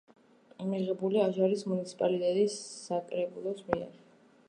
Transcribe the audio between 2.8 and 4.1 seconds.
საკრებულოს მიერ.